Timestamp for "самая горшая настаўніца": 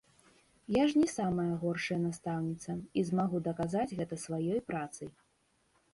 1.15-2.77